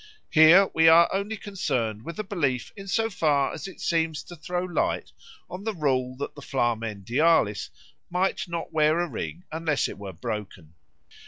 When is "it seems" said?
3.67-4.23